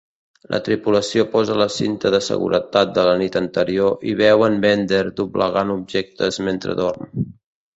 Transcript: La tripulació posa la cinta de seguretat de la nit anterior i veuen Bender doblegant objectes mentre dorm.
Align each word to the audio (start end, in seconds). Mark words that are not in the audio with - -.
La 0.53 0.59
tripulació 0.67 1.25
posa 1.33 1.57
la 1.61 1.67
cinta 1.73 2.11
de 2.15 2.21
seguretat 2.27 2.95
de 2.95 3.03
la 3.09 3.13
nit 3.23 3.37
anterior 3.41 4.09
i 4.13 4.17
veuen 4.23 4.59
Bender 4.67 5.05
doblegant 5.21 5.75
objectes 5.79 6.41
mentre 6.49 6.79
dorm. 6.83 7.09